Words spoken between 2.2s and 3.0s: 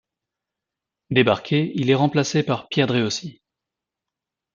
par Pierre